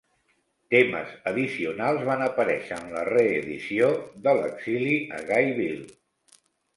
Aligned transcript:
Temes 0.75 1.09
addicionals 1.31 2.07
van 2.07 2.23
aparèixer 2.27 2.79
en 2.83 2.87
la 2.93 3.03
reedició 3.09 3.91
de 4.29 4.33
"l'exili 4.39 4.97
a 5.19 5.21
Guyville". 5.29 5.85